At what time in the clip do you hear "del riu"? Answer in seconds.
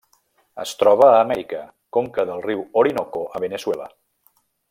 2.31-2.65